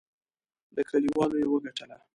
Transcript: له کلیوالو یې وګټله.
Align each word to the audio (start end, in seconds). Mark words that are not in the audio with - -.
له 0.75 0.81
کلیوالو 0.89 1.35
یې 1.41 1.47
وګټله. 1.49 1.97